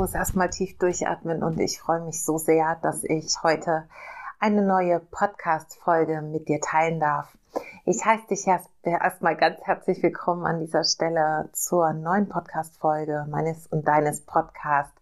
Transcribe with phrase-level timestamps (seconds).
[0.00, 3.86] Muss erstmal tief durchatmen und ich freue mich so sehr, dass ich heute
[4.38, 7.36] eine neue Podcast-Folge mit dir teilen darf.
[7.84, 8.46] Ich heiße dich
[8.82, 14.94] erstmal ganz herzlich willkommen an dieser Stelle zur neuen Podcast-Folge meines und deines Podcasts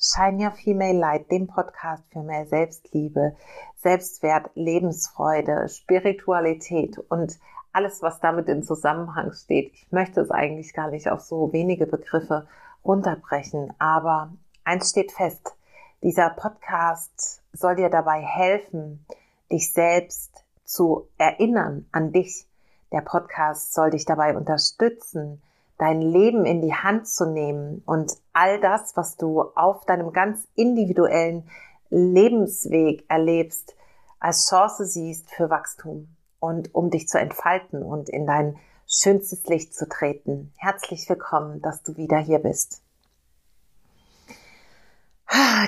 [0.00, 3.36] Shine Your Female Light, dem Podcast für mehr Selbstliebe,
[3.76, 7.38] Selbstwert, Lebensfreude, Spiritualität und
[7.72, 9.72] alles, was damit in Zusammenhang steht.
[9.74, 12.48] Ich möchte es eigentlich gar nicht auf so wenige Begriffe
[12.84, 14.32] runterbrechen, aber
[14.64, 15.54] eins steht fest.
[16.02, 19.04] Dieser Podcast soll dir dabei helfen,
[19.50, 22.46] dich selbst zu erinnern an dich.
[22.92, 25.42] Der Podcast soll dich dabei unterstützen,
[25.78, 30.46] dein Leben in die Hand zu nehmen und all das, was du auf deinem ganz
[30.54, 31.48] individuellen
[31.88, 33.74] Lebensweg erlebst,
[34.20, 38.58] als Chance siehst für Wachstum und um dich zu entfalten und in dein
[38.90, 40.52] schönstes Licht zu treten.
[40.56, 42.82] Herzlich willkommen, dass du wieder hier bist.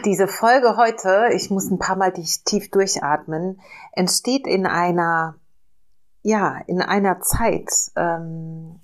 [0.05, 3.61] Diese Folge heute, ich muss ein paar Mal tief durchatmen,
[3.93, 5.37] entsteht in einer,
[6.23, 8.81] ja, in einer Zeit, ähm,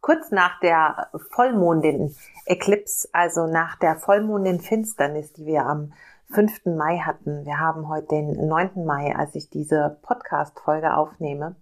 [0.00, 5.92] kurz nach der Vollmondin-Eclipse, also nach der Vollmondin-Finsternis, die wir am
[6.32, 6.76] 5.
[6.76, 7.44] Mai hatten.
[7.44, 8.84] Wir haben heute den 9.
[8.84, 11.56] Mai, als ich diese Podcast-Folge aufnehme.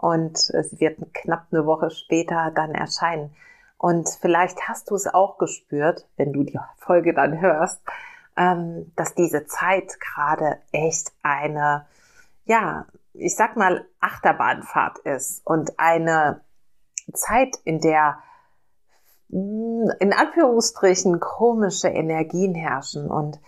[0.00, 3.34] Und es wird knapp eine Woche später dann erscheinen.
[3.76, 7.82] Und vielleicht hast du es auch gespürt, wenn du die Folge dann hörst,
[8.36, 11.86] ähm, dass diese Zeit gerade echt eine,
[12.46, 16.40] ja, ich sag mal, Achterbahnfahrt ist und eine
[17.12, 18.18] Zeit, in der
[19.28, 23.38] hm, in Anführungsstrichen komische Energien herrschen und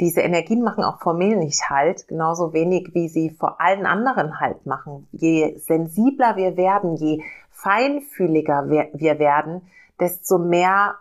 [0.00, 4.40] diese Energien machen auch vor mir nicht Halt, genauso wenig wie sie vor allen anderen
[4.40, 5.06] Halt machen.
[5.12, 9.62] Je sensibler wir werden, je feinfühliger wir werden,
[9.98, 10.94] desto mehr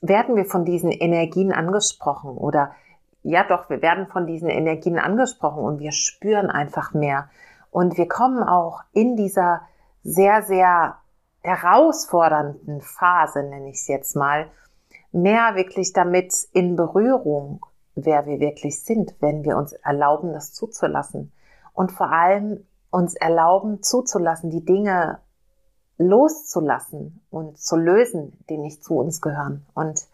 [0.00, 2.72] werden wir von diesen Energien angesprochen oder
[3.22, 7.30] ja doch, wir werden von diesen Energien angesprochen und wir spüren einfach mehr.
[7.70, 9.62] Und wir kommen auch in dieser
[10.02, 10.96] sehr, sehr
[11.40, 14.50] herausfordernden Phase, nenne ich es jetzt mal,
[15.12, 17.64] mehr wirklich damit in Berührung,
[17.94, 21.32] wer wir wirklich sind, wenn wir uns erlauben, das zuzulassen.
[21.74, 25.20] Und vor allem uns erlauben, zuzulassen, die Dinge
[25.98, 29.66] loszulassen und zu lösen, die nicht zu uns gehören.
[29.74, 30.06] Und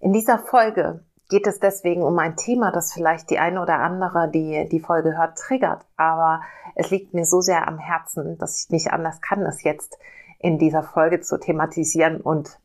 [0.00, 4.30] in dieser Folge geht es deswegen um ein Thema, das vielleicht die eine oder andere,
[4.30, 5.84] die die Folge hört, triggert.
[5.96, 6.42] Aber
[6.74, 9.98] es liegt mir so sehr am Herzen, dass ich nicht anders kann, es jetzt
[10.38, 12.20] in dieser Folge zu thematisieren.
[12.20, 12.58] Und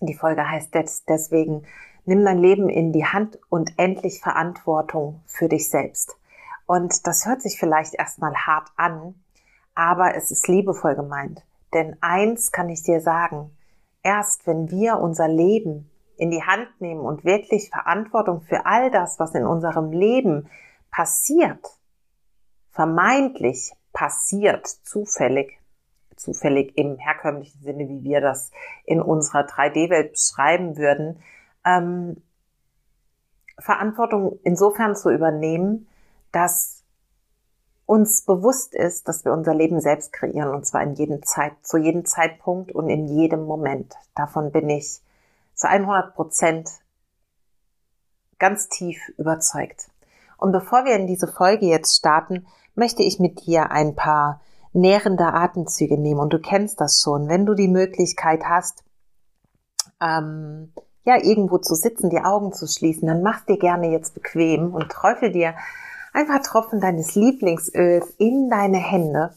[0.00, 1.66] die Folge heißt jetzt deswegen,
[2.04, 6.16] nimm dein Leben in die Hand und endlich Verantwortung für dich selbst.
[6.66, 9.14] Und das hört sich vielleicht erstmal hart an,
[9.74, 11.42] aber es ist liebevoll gemeint.
[11.74, 13.50] Denn eins kann ich dir sagen,
[14.02, 19.18] erst wenn wir unser Leben in die Hand nehmen und wirklich Verantwortung für all das,
[19.18, 20.48] was in unserem Leben
[20.90, 21.64] passiert,
[22.70, 25.57] vermeintlich passiert, zufällig,
[26.18, 28.50] zufällig im herkömmlichen Sinne, wie wir das
[28.84, 31.20] in unserer 3D-Welt beschreiben würden,
[31.64, 32.22] ähm,
[33.58, 35.88] Verantwortung insofern zu übernehmen,
[36.32, 36.84] dass
[37.86, 41.78] uns bewusst ist, dass wir unser Leben selbst kreieren und zwar in jedem Zeit, zu
[41.78, 43.94] jedem Zeitpunkt und in jedem Moment.
[44.14, 45.00] Davon bin ich
[45.54, 46.70] zu 100 Prozent
[48.38, 49.90] ganz tief überzeugt.
[50.36, 54.40] Und bevor wir in diese Folge jetzt starten, möchte ich mit dir ein paar
[54.78, 56.20] nährende Atemzüge nehmen.
[56.20, 57.28] Und du kennst das schon.
[57.28, 58.84] Wenn du die Möglichkeit hast,
[60.00, 60.72] ähm,
[61.04, 64.90] ja, irgendwo zu sitzen, die Augen zu schließen, dann mach dir gerne jetzt bequem und
[64.90, 65.54] träufel dir
[66.12, 69.34] ein paar Tropfen deines Lieblingsöls in deine Hände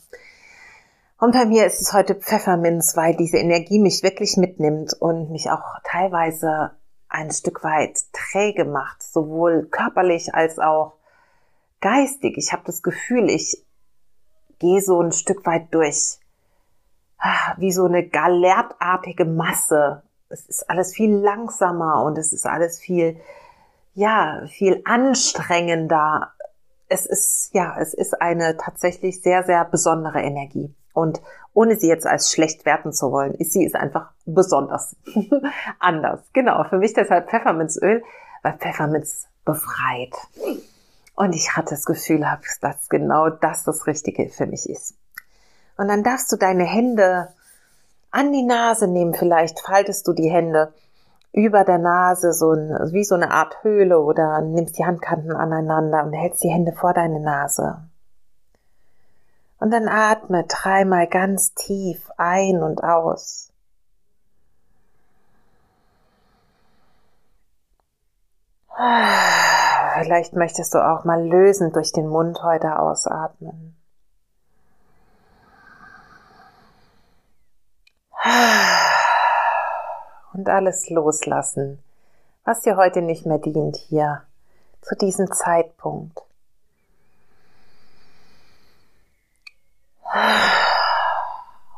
[1.22, 5.52] und bei mir ist es heute Pfefferminz, weil diese Energie mich wirklich mitnimmt und mich
[5.52, 6.72] auch teilweise
[7.10, 10.94] ein Stück weit träge macht, sowohl körperlich als auch
[11.80, 12.40] geistig.
[12.40, 13.64] Ich habe das Gefühl, ich
[14.62, 16.20] gehe so ein Stück weit durch,
[17.18, 20.04] ah, wie so eine galertartige Masse.
[20.30, 23.20] Es ist alles viel langsamer und es ist alles viel,
[23.96, 26.32] ja, viel anstrengender.
[26.88, 30.74] Es ist, ja, es ist eine tatsächlich sehr, sehr besondere Energie.
[30.94, 31.22] Und
[31.54, 34.96] ohne sie jetzt als schlecht werten zu wollen, ist sie ist einfach besonders
[35.80, 36.20] anders.
[36.34, 38.04] Genau, für mich deshalb Pfefferminzöl,
[38.44, 40.16] weil Pfefferminz befreit.
[41.22, 42.26] Und ich hatte das Gefühl,
[42.62, 44.96] dass genau das das Richtige für mich ist.
[45.78, 47.28] Und dann darfst du deine Hände
[48.10, 49.14] an die Nase nehmen.
[49.14, 50.74] Vielleicht faltest du die Hände
[51.32, 56.04] über der Nase, so ein, wie so eine Art Höhle oder nimmst die Handkanten aneinander
[56.04, 57.84] und hältst die Hände vor deine Nase.
[59.60, 63.52] Und dann atme dreimal ganz tief ein und aus.
[70.00, 73.76] Vielleicht möchtest du auch mal lösend durch den Mund heute ausatmen.
[80.34, 81.84] Und alles loslassen,
[82.46, 84.24] was dir heute nicht mehr dient hier,
[84.82, 86.20] zu diesem Zeitpunkt.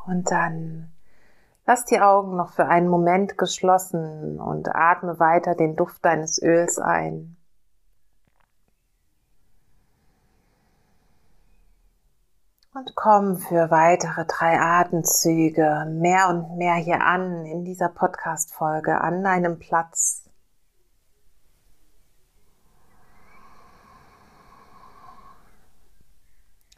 [0.06, 0.92] Und dann
[1.66, 6.78] lass die Augen noch für einen Moment geschlossen und atme weiter den Duft deines Öls
[6.78, 7.38] ein.
[12.76, 19.24] Und komm für weitere drei Atemzüge mehr und mehr hier an in dieser Podcast-Folge an
[19.24, 20.24] deinem Platz.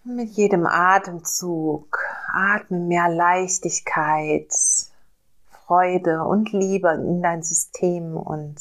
[0.03, 1.97] Mit jedem Atemzug
[2.33, 4.53] atme mehr Leichtigkeit,
[5.49, 8.59] Freude und Liebe in dein System und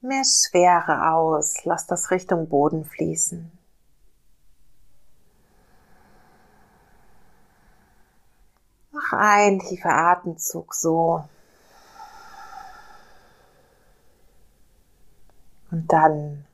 [0.00, 1.64] mehr Schwere aus.
[1.64, 3.59] Lass das Richtung Boden fließen.
[9.12, 11.24] Ein tiefer Atemzug so.
[15.70, 16.46] Und dann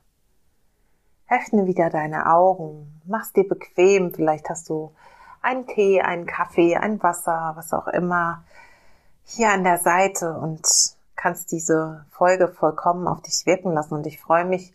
[1.29, 4.93] öffne wieder deine Augen, mach's dir bequem, vielleicht hast du
[5.43, 8.45] einen Tee, einen Kaffee, ein Wasser, was auch immer
[9.25, 10.67] hier an der Seite und
[11.17, 14.73] kannst diese Folge vollkommen auf dich wirken lassen und ich freue mich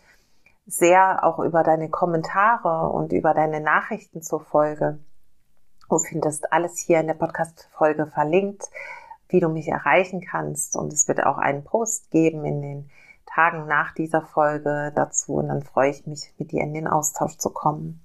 [0.66, 5.00] sehr auch über deine Kommentare und über deine Nachrichten zur Folge.
[5.92, 8.64] Du findest alles hier in der Podcast-Folge verlinkt,
[9.28, 10.78] wie du mich erreichen kannst.
[10.78, 12.90] Und es wird auch einen Post geben in den
[13.26, 15.34] Tagen nach dieser Folge dazu.
[15.34, 18.02] Und dann freue ich mich, mit dir in den Austausch zu kommen.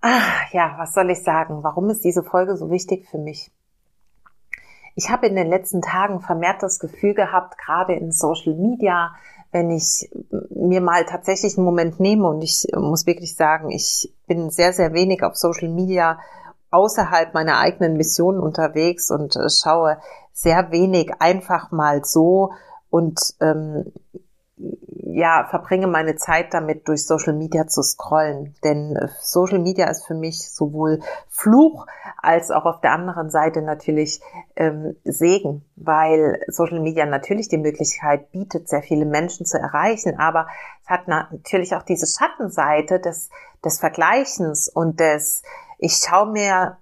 [0.00, 1.64] Ah, ja, was soll ich sagen?
[1.64, 3.50] Warum ist diese Folge so wichtig für mich?
[4.94, 9.12] Ich habe in den letzten Tagen vermehrt das Gefühl gehabt, gerade in Social Media,
[9.52, 10.10] wenn ich
[10.50, 14.94] mir mal tatsächlich einen Moment nehme und ich muss wirklich sagen, ich bin sehr, sehr
[14.94, 16.18] wenig auf Social Media
[16.70, 19.98] außerhalb meiner eigenen Mission unterwegs und äh, schaue
[20.32, 22.52] sehr wenig einfach mal so
[22.88, 23.92] und ähm,
[25.14, 28.54] ja, verbringe meine Zeit damit, durch Social Media zu scrollen.
[28.64, 31.86] Denn äh, Social Media ist für mich sowohl Fluch
[32.16, 34.20] als auch auf der anderen Seite natürlich
[34.56, 40.46] ähm, Segen, weil Social Media natürlich die Möglichkeit bietet, sehr viele Menschen zu erreichen, aber
[40.82, 43.28] es hat natürlich auch diese Schattenseite des,
[43.64, 45.42] des Vergleichens und des,
[45.78, 46.78] ich schaue mir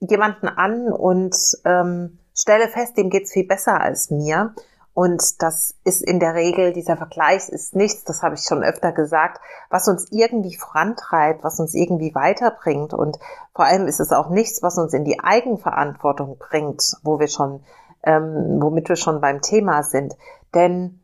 [0.00, 1.34] jemanden an und
[1.64, 4.54] ähm, stelle fest, dem geht's viel besser als mir
[4.96, 8.92] und das ist in der Regel, dieser Vergleich ist nichts, das habe ich schon öfter
[8.92, 12.94] gesagt, was uns irgendwie vorantreibt, was uns irgendwie weiterbringt.
[12.94, 13.18] Und
[13.54, 17.62] vor allem ist es auch nichts, was uns in die Eigenverantwortung bringt, wo wir schon,
[18.04, 20.16] ähm, womit wir schon beim Thema sind.
[20.54, 21.02] Denn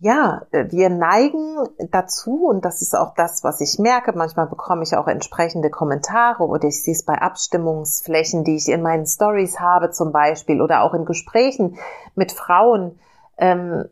[0.00, 1.58] ja, wir neigen
[1.92, 6.44] dazu, und das ist auch das, was ich merke, manchmal bekomme ich auch entsprechende Kommentare
[6.44, 10.82] oder ich sehe es bei Abstimmungsflächen, die ich in meinen Stories habe zum Beispiel oder
[10.82, 11.78] auch in Gesprächen
[12.16, 12.98] mit Frauen,
[13.38, 13.84] ähm,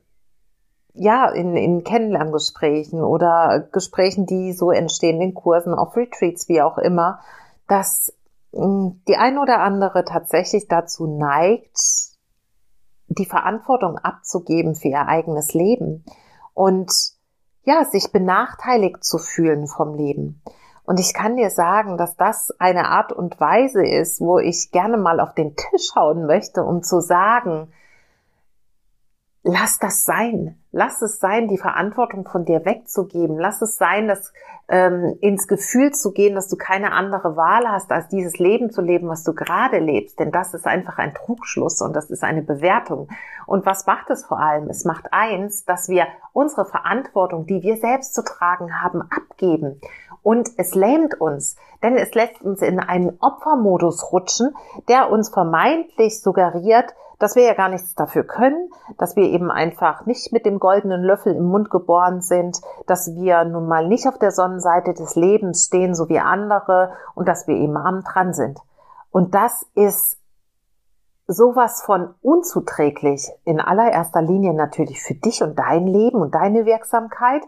[0.95, 6.79] ja, in, in Kennenlerngesprächen oder Gesprächen, die so entstehen in Kursen, auf Retreats, wie auch
[6.79, 7.21] immer,
[7.69, 8.13] dass
[8.53, 11.79] mh, hm, die ein oder andere tatsächlich dazu neigt,
[13.09, 16.05] die Verantwortung abzugeben für ihr eigenes Leben
[16.55, 16.93] und
[17.65, 20.43] ja, sich benachteiligt zu fühlen vom Leben.
[20.85, 24.97] Und ich kann dir sagen, dass das eine Art und Weise ist, wo ich gerne
[24.97, 27.73] mal auf den Tisch hauen möchte, um zu sagen,
[29.43, 30.57] lass das sein.
[30.73, 33.39] Lass es sein, die Verantwortung von dir wegzugeben.
[33.39, 34.33] Lass es sein, dass
[34.69, 38.81] ähm, ins Gefühl zu gehen, dass du keine andere Wahl hast, als dieses Leben zu
[38.81, 40.21] leben, was du gerade lebst.
[40.21, 43.09] Denn das ist einfach ein Trugschluss und das ist eine Bewertung.
[43.47, 44.69] Und was macht es vor allem?
[44.69, 49.81] Es macht eins, dass wir unsere Verantwortung, die wir selbst zu tragen haben, abgeben.
[50.23, 54.55] Und es lähmt uns, denn es lässt uns in einen Opfermodus rutschen,
[54.89, 60.07] der uns vermeintlich suggeriert, dass wir ja gar nichts dafür können, dass wir eben einfach
[60.07, 64.19] nicht mit dem goldenen Löffel im Mund geboren sind, dass wir nun mal nicht auf
[64.19, 68.59] der Sonnenseite des Lebens stehen, so wie andere, und dass wir eben arm dran sind.
[69.11, 70.19] Und das ist
[71.27, 77.43] sowas von unzuträglich in allererster Linie natürlich für dich und dein Leben und deine Wirksamkeit,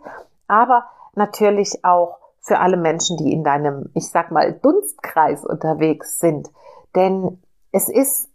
[0.46, 6.50] aber natürlich auch für alle Menschen, die in deinem, ich sag mal, Dunstkreis unterwegs sind.
[6.94, 8.28] Denn es ist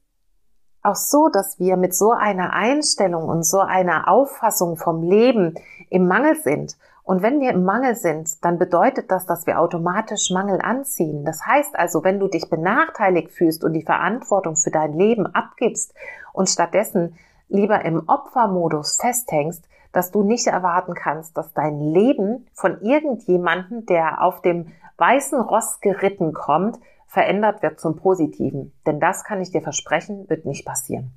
[0.81, 5.55] auch so, dass wir mit so einer Einstellung und so einer Auffassung vom Leben
[5.89, 6.77] im Mangel sind.
[7.03, 11.25] Und wenn wir im Mangel sind, dann bedeutet das, dass wir automatisch Mangel anziehen.
[11.25, 15.93] Das heißt also, wenn du dich benachteiligt fühlst und die Verantwortung für dein Leben abgibst
[16.33, 17.15] und stattdessen
[17.49, 24.21] lieber im Opfermodus festhängst, dass du nicht erwarten kannst, dass dein Leben von irgendjemanden, der
[24.21, 24.67] auf dem
[24.97, 28.73] weißen Ross geritten kommt, verändert wird zum Positiven.
[28.85, 31.11] Denn das kann ich dir versprechen, wird nicht passieren.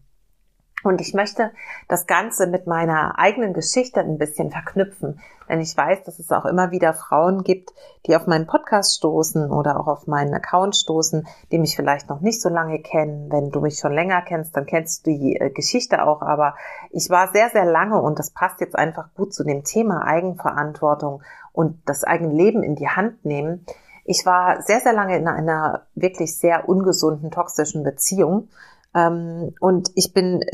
[0.82, 1.52] Und ich möchte
[1.88, 6.46] das Ganze mit meiner eigenen Geschichte ein bisschen verknüpfen, denn ich weiß, dass es auch
[6.46, 7.70] immer wieder Frauen gibt,
[8.06, 12.20] die auf meinen Podcast stoßen oder auch auf meinen Account stoßen, die mich vielleicht noch
[12.20, 13.30] nicht so lange kennen.
[13.30, 16.54] Wenn du mich schon länger kennst, dann kennst du die äh, Geschichte auch, aber
[16.90, 21.22] ich war sehr, sehr lange und das passt jetzt einfach gut zu dem Thema Eigenverantwortung
[21.52, 23.66] und das eigene Leben in die Hand nehmen.
[24.04, 28.48] Ich war sehr, sehr lange in einer wirklich sehr ungesunden, toxischen Beziehung
[28.94, 30.44] ähm, und ich bin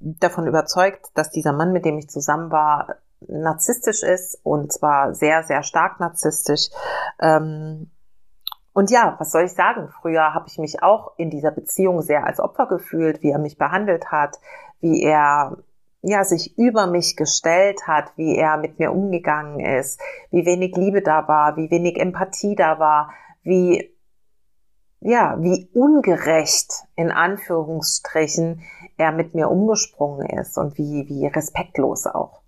[0.00, 2.96] davon überzeugt, dass dieser Mann, mit dem ich zusammen war,
[3.28, 6.70] narzisstisch ist und zwar sehr, sehr stark narzisstisch.
[7.20, 7.90] Ähm,
[8.72, 9.88] und ja, was soll ich sagen?
[10.00, 13.58] Früher habe ich mich auch in dieser Beziehung sehr als Opfer gefühlt, wie er mich
[13.58, 14.38] behandelt hat,
[14.80, 15.58] wie er
[16.00, 20.00] ja sich über mich gestellt hat, wie er mit mir umgegangen ist,
[20.30, 23.12] wie wenig Liebe da war, wie wenig Empathie da war,
[23.42, 23.91] wie
[25.04, 28.62] ja, wie ungerecht in Anführungsstrichen
[28.96, 32.42] er mit mir umgesprungen ist und wie, wie respektlos auch.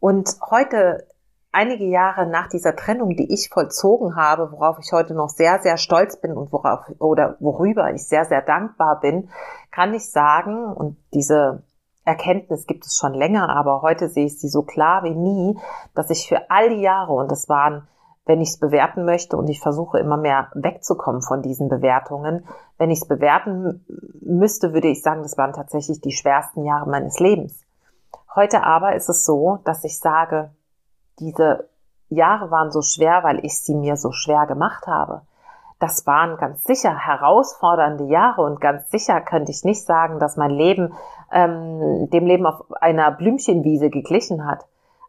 [0.00, 1.06] Und heute,
[1.52, 5.76] einige Jahre nach dieser Trennung, die ich vollzogen habe, worauf ich heute noch sehr, sehr
[5.76, 9.28] stolz bin und worauf, oder worüber ich sehr, sehr dankbar bin,
[9.70, 11.62] kann ich sagen, und diese
[12.04, 15.58] Erkenntnis gibt es schon länger, aber heute sehe ich sie so klar wie nie,
[15.94, 17.86] dass ich für all die Jahre, und das waren
[18.24, 22.46] wenn ich es bewerten möchte und ich versuche immer mehr wegzukommen von diesen Bewertungen.
[22.78, 23.84] Wenn ich es bewerten
[24.20, 27.64] müsste, würde ich sagen, das waren tatsächlich die schwersten Jahre meines Lebens.
[28.34, 30.52] Heute aber ist es so, dass ich sage,
[31.18, 31.68] diese
[32.08, 35.22] Jahre waren so schwer, weil ich sie mir so schwer gemacht habe.
[35.78, 40.50] Das waren ganz sicher herausfordernde Jahre und ganz sicher könnte ich nicht sagen, dass mein
[40.50, 40.94] Leben
[41.32, 44.64] ähm, dem Leben auf einer Blümchenwiese geglichen hat.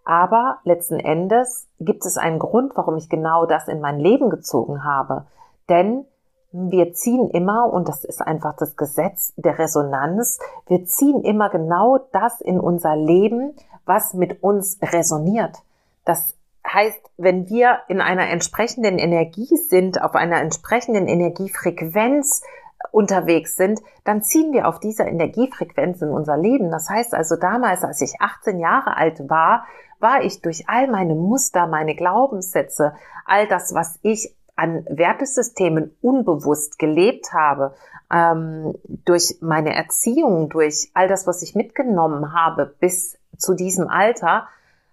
[0.06, 4.84] Aber letzten Endes gibt es einen Grund, warum ich genau das in mein Leben gezogen
[4.84, 5.26] habe.
[5.70, 6.06] Denn
[6.52, 12.00] wir ziehen immer, und das ist einfach das Gesetz der Resonanz, wir ziehen immer genau
[12.12, 13.56] das in unser Leben,
[13.86, 15.58] was mit uns resoniert.
[16.06, 16.36] Das
[16.72, 22.44] heißt, wenn wir in einer entsprechenden Energie sind, auf einer entsprechenden Energiefrequenz
[22.92, 26.70] unterwegs sind, dann ziehen wir auf dieser Energiefrequenz in unser Leben.
[26.70, 29.66] Das heißt also damals, als ich 18 Jahre alt war,
[30.04, 32.94] war ich durch all meine Muster, meine Glaubenssätze,
[33.26, 37.74] all das, was ich an Wertesystemen unbewusst gelebt habe,
[38.12, 44.48] ähm, durch meine Erziehung, durch all das, was ich mitgenommen habe bis zu diesem Alter,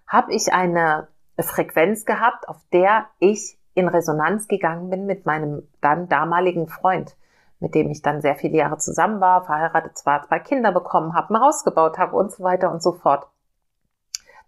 [0.07, 6.09] habe ich eine Frequenz gehabt, auf der ich in Resonanz gegangen bin mit meinem dann
[6.09, 7.15] damaligen Freund,
[7.59, 11.33] mit dem ich dann sehr viele Jahre zusammen war, verheiratet war, zwei Kinder bekommen habe,
[11.33, 13.27] ein Haus gebaut habe und so weiter und so fort.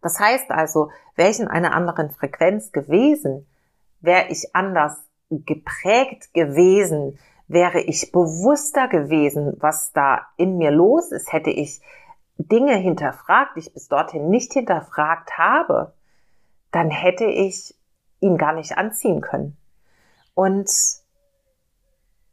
[0.04, 3.48] Das heißt also, wäre ich in einer anderen Frequenz gewesen,
[4.02, 4.98] wäre ich anders
[5.30, 7.18] geprägt gewesen,
[7.48, 11.82] wäre ich bewusster gewesen, was da in mir los ist, hätte ich
[12.38, 15.94] Dinge hinterfragt, die ich bis dorthin nicht hinterfragt habe,
[16.72, 17.74] dann hätte ich
[18.20, 19.56] ihn gar nicht anziehen können.
[20.34, 20.70] Und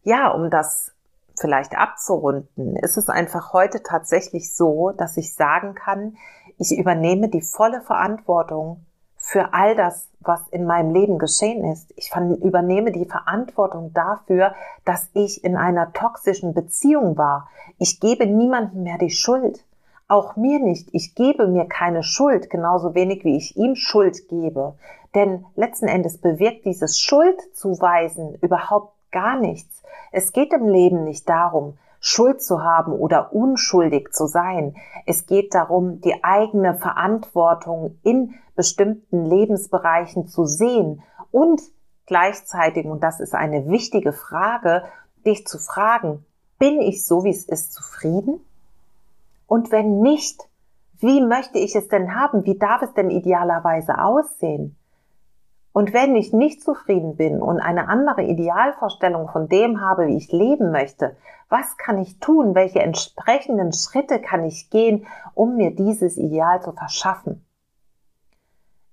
[0.02, 0.92] ja, um das
[1.38, 6.16] vielleicht abzurunden, ist es einfach heute tatsächlich so, dass ich sagen kann,
[6.60, 8.84] ich übernehme die volle Verantwortung
[9.16, 11.90] für all das, was in meinem Leben geschehen ist.
[11.96, 17.48] Ich übernehme die Verantwortung dafür, dass ich in einer toxischen Beziehung war.
[17.78, 19.64] Ich gebe niemandem mehr die Schuld.
[20.06, 20.90] Auch mir nicht.
[20.92, 24.74] Ich gebe mir keine Schuld, genauso wenig wie ich ihm Schuld gebe.
[25.14, 29.82] Denn letzten Endes bewirkt dieses Schuldzuweisen überhaupt gar nichts.
[30.12, 34.74] Es geht im Leben nicht darum, Schuld zu haben oder unschuldig zu sein.
[35.06, 41.60] Es geht darum, die eigene Verantwortung in bestimmten Lebensbereichen zu sehen und
[42.06, 44.82] gleichzeitig, und das ist eine wichtige Frage,
[45.26, 46.24] dich zu fragen,
[46.58, 48.40] bin ich so, wie es ist, zufrieden?
[49.46, 50.42] Und wenn nicht,
[50.98, 52.44] wie möchte ich es denn haben?
[52.44, 54.76] Wie darf es denn idealerweise aussehen?
[55.72, 60.32] Und wenn ich nicht zufrieden bin und eine andere Idealvorstellung von dem habe, wie ich
[60.32, 61.16] leben möchte,
[61.48, 62.54] was kann ich tun?
[62.54, 67.44] Welche entsprechenden Schritte kann ich gehen, um mir dieses Ideal zu verschaffen?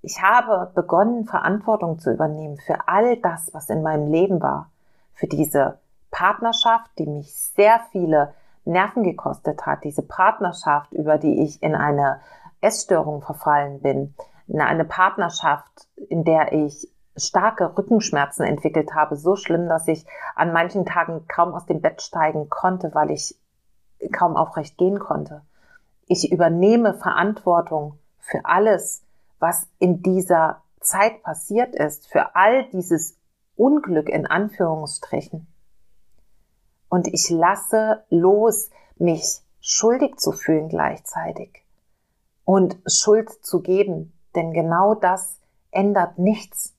[0.02, 4.70] Ich habe begonnen, Verantwortung zu übernehmen für all das, was in meinem Leben war.
[5.14, 5.78] Für diese
[6.12, 9.82] Partnerschaft, die mich sehr viele Nerven gekostet hat.
[9.82, 12.20] Diese Partnerschaft, über die ich in eine
[12.60, 14.14] Essstörung verfallen bin
[14.56, 20.86] eine Partnerschaft, in der ich starke Rückenschmerzen entwickelt habe, so schlimm, dass ich an manchen
[20.86, 23.36] Tagen kaum aus dem Bett steigen konnte, weil ich
[24.12, 25.42] kaum aufrecht gehen konnte.
[26.06, 29.02] Ich übernehme Verantwortung für alles,
[29.38, 33.16] was in dieser Zeit passiert ist, für all dieses
[33.56, 35.46] Unglück in Anführungsstrichen.
[36.88, 41.64] Und ich lasse los, mich schuldig zu fühlen gleichzeitig
[42.44, 45.40] und Schuld zu geben, denn genau das
[45.72, 46.76] ändert nichts.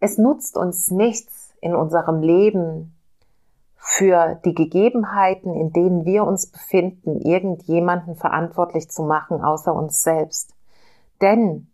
[0.00, 2.96] Es nutzt uns nichts in unserem Leben
[3.76, 10.54] für die Gegebenheiten, in denen wir uns befinden, irgendjemanden verantwortlich zu machen, außer uns selbst.
[11.20, 11.70] Denn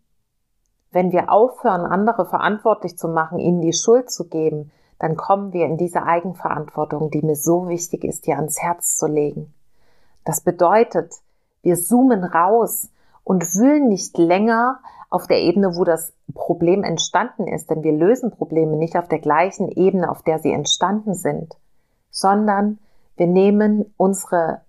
[0.91, 5.65] wenn wir aufhören, andere verantwortlich zu machen, ihnen die Schuld zu geben, dann kommen wir
[5.65, 9.53] in diese Eigenverantwortung, die mir so wichtig ist, dir ans Herz zu legen.
[10.25, 11.21] Das bedeutet,
[11.65, 12.89] wir zoomen raus
[13.23, 14.79] und wühlen nicht länger
[15.09, 19.19] auf der Ebene, wo das Problem entstanden ist, denn wir lösen Probleme nicht auf der
[19.19, 21.55] gleichen Ebene, auf der sie entstanden sind,
[22.11, 22.79] sondern
[23.17, 24.61] wir nehmen unsere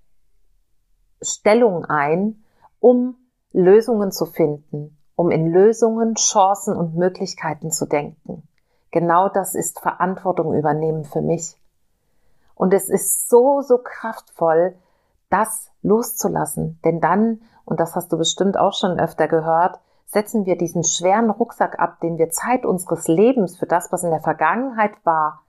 [1.21, 2.43] Stellung ein,
[2.81, 3.17] um
[3.53, 8.49] Lösungen zu finden, um in Lösungen, Chancen und Möglichkeiten zu denken.
[8.91, 11.61] Genau das ist Verantwortung übernehmen für mich.
[12.55, 14.77] Und es ist so, so kraftvoll,
[15.31, 16.81] das loszulassen.
[16.85, 21.31] Denn dann, und das hast du bestimmt auch schon öfter gehört, setzen wir diesen schweren
[21.31, 25.43] Rucksack ab, den wir Zeit unseres Lebens für das, was in der Vergangenheit war,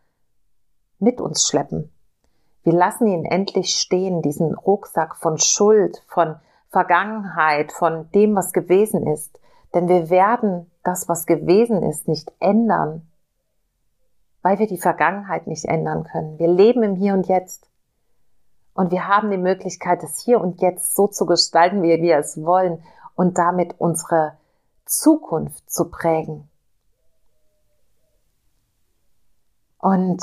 [1.00, 1.92] mit uns schleppen.
[2.64, 6.36] Wir lassen ihn endlich stehen, diesen Rucksack von Schuld, von
[6.70, 9.40] Vergangenheit, von dem, was gewesen ist.
[9.74, 13.08] Denn wir werden das, was gewesen ist, nicht ändern
[14.48, 16.40] weil wir die Vergangenheit nicht ändern können.
[16.40, 17.67] Wir leben im Hier und Jetzt.
[18.78, 22.38] Und wir haben die Möglichkeit, das Hier und Jetzt so zu gestalten, wie wir es
[22.44, 22.84] wollen
[23.16, 24.38] und damit unsere
[24.86, 26.48] Zukunft zu prägen.
[29.80, 30.22] Und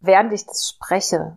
[0.00, 1.36] während ich das spreche,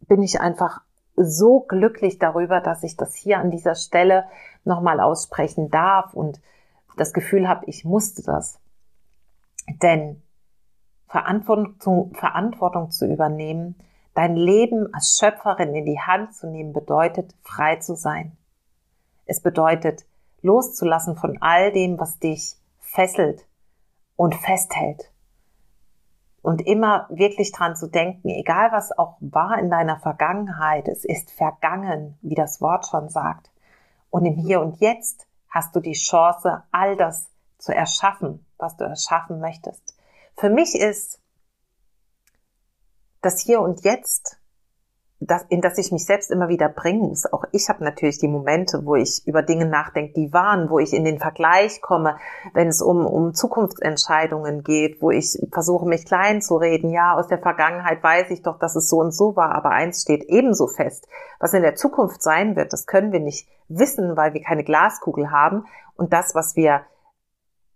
[0.00, 0.80] bin ich einfach
[1.14, 4.24] so glücklich darüber, dass ich das hier an dieser Stelle
[4.64, 6.40] nochmal aussprechen darf und
[6.96, 8.58] das Gefühl habe, ich musste das.
[9.82, 10.20] Denn
[11.06, 13.76] Verantwortung, Verantwortung zu übernehmen,
[14.14, 18.36] dein Leben als Schöpferin in die Hand zu nehmen, bedeutet frei zu sein.
[19.24, 20.04] Es bedeutet
[20.42, 23.46] loszulassen von all dem, was dich fesselt
[24.16, 25.12] und festhält.
[26.42, 31.30] Und immer wirklich dran zu denken, egal was auch war in deiner Vergangenheit, es ist
[31.30, 33.50] vergangen, wie das Wort schon sagt.
[34.10, 38.84] Und im Hier und Jetzt hast du die Chance, all das zu erschaffen, was du
[38.84, 39.96] erschaffen möchtest.
[40.36, 41.21] Für mich ist
[43.22, 44.38] das Hier und Jetzt,
[45.26, 47.32] das, in das ich mich selbst immer wieder bringen muss.
[47.32, 50.92] Auch ich habe natürlich die Momente, wo ich über Dinge nachdenke, die waren, wo ich
[50.92, 52.18] in den Vergleich komme,
[52.54, 56.90] wenn es um, um Zukunftsentscheidungen geht, wo ich versuche, mich klein zu reden.
[56.90, 60.02] Ja, aus der Vergangenheit weiß ich doch, dass es so und so war, aber eins
[60.02, 61.06] steht ebenso fest.
[61.38, 65.30] Was in der Zukunft sein wird, das können wir nicht wissen, weil wir keine Glaskugel
[65.30, 65.66] haben.
[65.94, 66.82] Und das, was wir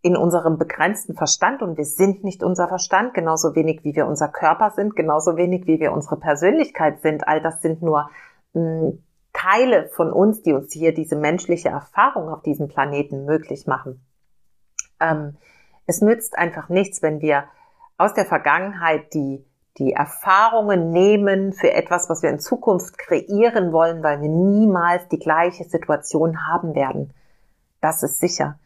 [0.07, 4.29] in unserem begrenzten Verstand und wir sind nicht unser Verstand, genauso wenig wie wir unser
[4.29, 7.27] Körper sind, genauso wenig wie wir unsere Persönlichkeit sind.
[7.27, 8.09] All das sind nur
[8.53, 13.67] mh, hm, Teile von uns, die uns hier diese menschliche Erfahrung auf diesem Planeten möglich
[13.67, 14.01] machen.
[15.01, 15.39] Ähm,
[15.87, 17.47] es nützt einfach nichts, wenn wir
[17.99, 19.45] aus der Vergangenheit die,
[19.77, 25.19] die Erfahrungen nehmen für etwas, was wir in Zukunft kreieren wollen, weil wir niemals die
[25.19, 27.13] gleiche Situation haben werden.
[27.81, 28.57] Das ist sicher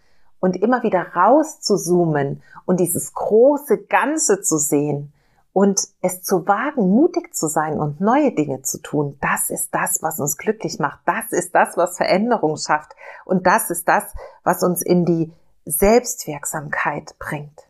[0.41, 5.13] und immer wieder raus zu zoomen und dieses große Ganze zu sehen
[5.53, 10.03] und es zu wagen, mutig zu sein und neue Dinge zu tun, das ist das,
[10.03, 11.01] was uns glücklich macht.
[11.07, 12.95] Das ist das, was Veränderung schafft.
[13.25, 14.05] Und das ist das,
[14.45, 15.33] was uns in die
[15.65, 17.69] Selbstwirksamkeit bringt.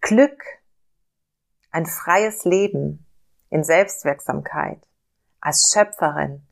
[0.00, 0.40] Glück,
[1.72, 3.04] ein freies Leben
[3.50, 4.78] in Selbstwirksamkeit
[5.40, 6.46] als Schöpferin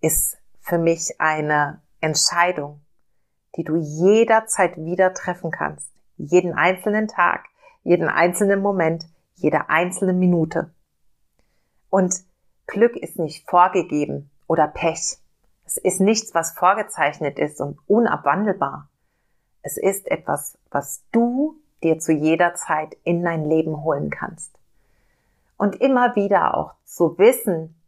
[0.00, 2.81] ist für mich eine Entscheidung,
[3.56, 5.90] die du jederzeit wieder treffen kannst.
[6.16, 7.46] Jeden einzelnen Tag,
[7.82, 10.72] jeden einzelnen Moment, jede einzelne Minute.
[11.90, 12.14] Und
[12.66, 15.18] Glück ist nicht vorgegeben oder Pech.
[15.64, 18.88] Es ist nichts, was vorgezeichnet ist und unabwandelbar.
[19.62, 24.58] Es ist etwas, was du dir zu jeder Zeit in dein Leben holen kannst.
[25.56, 27.80] Und immer wieder auch zu wissen,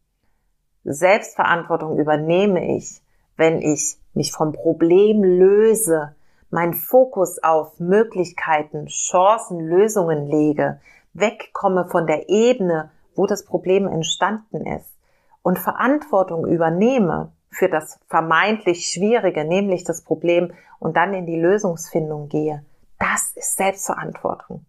[0.84, 3.00] Selbstverantwortung übernehme ich,
[3.36, 6.14] wenn ich mich vom Problem löse,
[6.50, 10.80] mein Fokus auf Möglichkeiten, Chancen, Lösungen lege,
[11.12, 14.94] wegkomme von der Ebene, wo das Problem entstanden ist
[15.42, 22.28] und Verantwortung übernehme für das vermeintlich Schwierige, nämlich das Problem und dann in die Lösungsfindung
[22.28, 22.64] gehe,
[22.98, 24.64] das ist Selbstverantwortung.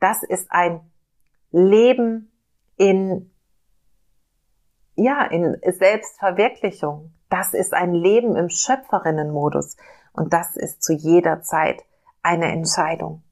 [0.00, 0.80] Das ist ein
[1.50, 2.30] Leben
[2.76, 3.30] in
[4.96, 7.12] ja, in Selbstverwirklichung.
[7.28, 9.76] Das ist ein Leben im Schöpferinnenmodus.
[10.12, 11.82] Und das ist zu jeder Zeit
[12.22, 13.22] eine Entscheidung.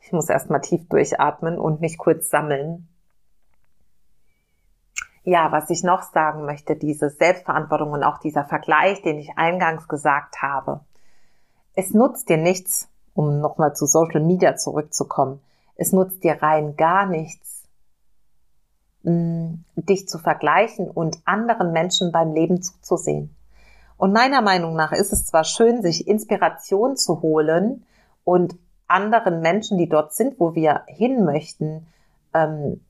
[0.00, 2.88] Ich muss erstmal tief durchatmen und mich kurz sammeln.
[5.24, 9.88] Ja, was ich noch sagen möchte, diese Selbstverantwortung und auch dieser Vergleich, den ich eingangs
[9.88, 10.84] gesagt habe.
[11.74, 15.42] Es nutzt dir nichts, um nochmal zu Social Media zurückzukommen.
[15.74, 17.55] Es nutzt dir rein gar nichts,
[19.06, 23.34] dich zu vergleichen und anderen Menschen beim Leben zuzusehen.
[23.96, 27.84] Und meiner Meinung nach ist es zwar schön, sich Inspiration zu holen
[28.24, 28.56] und
[28.88, 31.86] anderen Menschen, die dort sind, wo wir hin möchten,
[32.34, 32.80] ähm,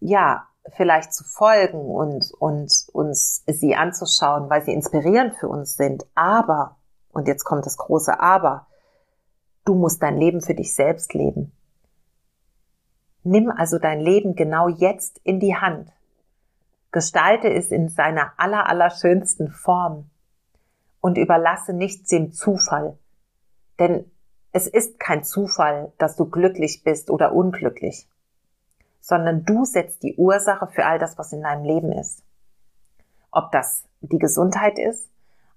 [0.00, 6.04] ja, vielleicht zu folgen und, und uns sie anzuschauen, weil sie inspirierend für uns sind.
[6.14, 6.76] Aber,
[7.12, 8.66] und jetzt kommt das große Aber,
[9.64, 11.52] du musst dein Leben für dich selbst leben.
[13.26, 15.90] Nimm also dein Leben genau jetzt in die Hand.
[16.92, 20.08] Gestalte es in seiner aller, aller schönsten Form
[21.00, 22.96] und überlasse nichts dem Zufall.
[23.80, 24.08] Denn
[24.52, 28.08] es ist kein Zufall, dass du glücklich bist oder unglücklich,
[29.00, 32.22] sondern du setzt die Ursache für all das, was in deinem Leben ist.
[33.32, 35.10] Ob das die Gesundheit ist,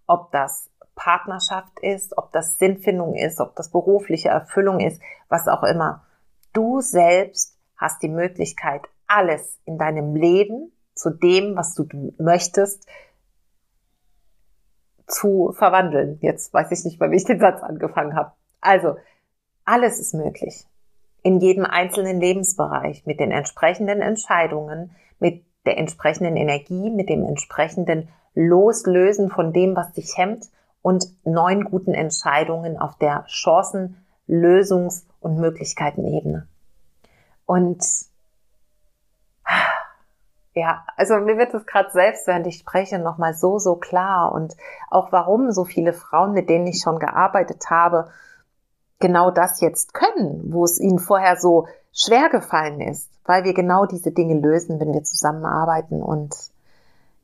[0.07, 5.61] ob das Partnerschaft ist, ob das Sinnfindung ist, ob das berufliche Erfüllung ist, was auch
[5.61, 6.03] immer.
[6.51, 11.87] Du selbst hast die Möglichkeit, alles in deinem Leben zu dem, was du
[12.19, 12.85] möchtest,
[15.07, 16.19] zu verwandeln.
[16.21, 18.33] Jetzt weiß ich nicht, weil ich den Satz angefangen habe.
[18.61, 18.97] Also,
[19.65, 20.67] alles ist möglich.
[21.23, 28.09] In jedem einzelnen Lebensbereich mit den entsprechenden Entscheidungen, mit der entsprechenden Energie, mit dem entsprechenden
[28.35, 30.45] Loslösen von dem, was dich hemmt
[30.81, 36.47] und neun guten Entscheidungen auf der Chancen-, Lösungs- und Möglichkeitenebene.
[37.49, 37.83] Und
[40.53, 44.31] ja, also mir wird es gerade selbst, während ich spreche, nochmal so, so klar.
[44.33, 44.55] Und
[44.91, 48.11] auch warum so viele Frauen, mit denen ich schon gearbeitet habe,
[48.99, 53.87] genau das jetzt können, wo es ihnen vorher so schwer gefallen ist, weil wir genau
[53.87, 56.03] diese Dinge lösen, wenn wir zusammenarbeiten.
[56.03, 56.35] Und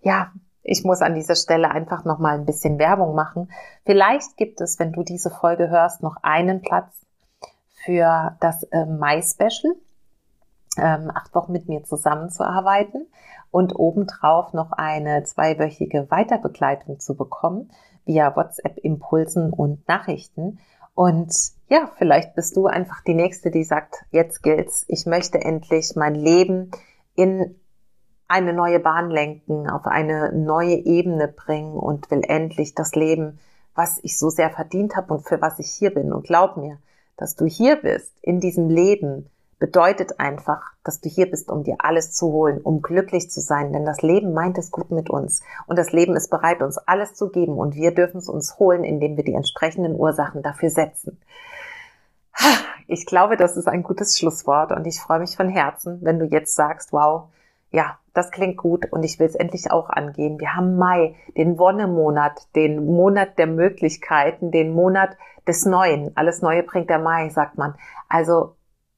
[0.01, 0.31] ja,
[0.63, 3.51] ich muss an dieser Stelle einfach nochmal ein bisschen Werbung machen.
[3.85, 6.91] Vielleicht gibt es, wenn du diese Folge hörst, noch einen Platz
[7.85, 9.75] für das äh, Mai-Special
[10.77, 13.07] ähm, acht Wochen mit mir zusammenzuarbeiten
[13.51, 17.71] und obendrauf noch eine zweiwöchige Weiterbegleitung zu bekommen
[18.05, 20.59] via WhatsApp Impulsen und Nachrichten.
[20.93, 21.33] Und
[21.67, 24.85] ja, vielleicht bist du einfach die nächste, die sagt, jetzt gilt's.
[24.87, 26.71] Ich möchte endlich mein Leben
[27.15, 27.55] in
[28.27, 33.39] eine neue Bahn lenken, auf eine neue Ebene bringen und will endlich das Leben,
[33.75, 36.13] was ich so sehr verdient habe und für was ich hier bin.
[36.13, 36.79] Und glaub mir,
[37.17, 41.77] dass du hier bist in diesem Leben, bedeutet einfach, dass du hier bist, um dir
[41.79, 45.41] alles zu holen, um glücklich zu sein, denn das Leben meint es gut mit uns
[45.67, 48.83] und das Leben ist bereit, uns alles zu geben und wir dürfen es uns holen,
[48.83, 51.19] indem wir die entsprechenden Ursachen dafür setzen.
[52.87, 56.25] Ich glaube, das ist ein gutes Schlusswort und ich freue mich von Herzen, wenn du
[56.25, 57.29] jetzt sagst, wow,
[57.71, 60.39] ja, das klingt gut und ich will es endlich auch angehen.
[60.39, 66.15] Wir haben Mai, den Wonnemonat, den Monat der Möglichkeiten, den Monat des Neuen.
[66.15, 67.75] Alles Neue bringt der Mai, sagt man.
[68.07, 68.55] Also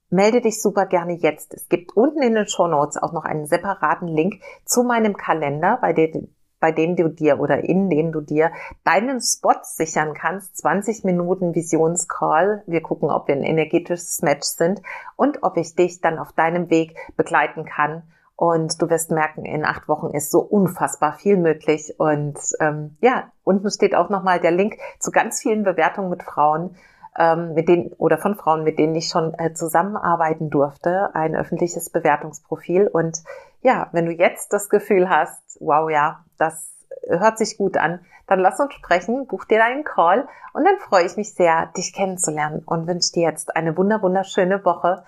[0.10, 1.54] melde dich super gerne jetzt.
[1.54, 5.78] Es gibt unten in den Show Notes auch noch einen separaten Link zu meinem Kalender,
[5.82, 8.52] bei dem, bei dem du dir oder in dem du dir
[8.84, 10.58] deinen Spot sichern kannst.
[10.58, 12.63] 20 Minuten Visionscall.
[12.67, 14.82] Wir gucken, ob wir ein energetisches Match sind
[15.15, 18.04] und ob ich dich dann auf deinem Weg begleiten kann.
[18.36, 21.96] Und du wirst merken, in acht Wochen ist so unfassbar viel möglich.
[21.98, 26.76] Und ähm, ja, unten steht auch nochmal der Link zu ganz vielen Bewertungen mit Frauen
[27.18, 31.90] ähm, mit denen oder von Frauen, mit denen ich schon äh, zusammenarbeiten durfte, ein öffentliches
[31.90, 32.88] Bewertungsprofil.
[32.88, 33.24] Und
[33.62, 36.74] ja, wenn du jetzt das Gefühl hast, wow, ja, das
[37.08, 41.06] hört sich gut an, dann lass uns sprechen, buch dir deinen Call und dann freue
[41.06, 45.04] ich mich sehr, dich kennenzulernen und wünsche dir jetzt eine wunder wunderschöne Woche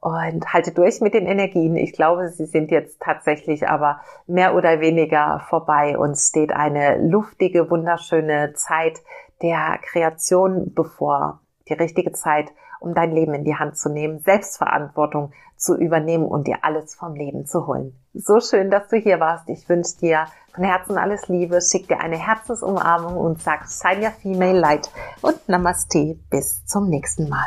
[0.00, 1.76] und halte durch mit den Energien.
[1.76, 5.96] Ich glaube, sie sind jetzt tatsächlich aber mehr oder weniger vorbei.
[5.96, 9.00] und steht eine luftige, wunderschöne Zeit
[9.40, 12.50] der Kreation bevor die richtige Zeit,
[12.80, 17.14] um dein Leben in die Hand zu nehmen, Selbstverantwortung zu übernehmen und dir alles vom
[17.14, 17.98] Leben zu holen.
[18.12, 19.48] So schön, dass du hier warst.
[19.48, 24.12] Ich wünsche dir von Herzen alles Liebe, schick dir eine Herzensumarmung und sag Shine Your
[24.12, 24.90] Female Light
[25.22, 26.18] und Namaste.
[26.30, 27.46] Bis zum nächsten Mal.